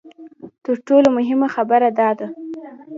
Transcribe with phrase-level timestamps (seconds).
[0.63, 2.27] تر ټولو مهمه خبره دا ده.